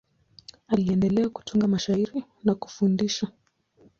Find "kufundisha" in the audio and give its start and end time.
2.55-3.27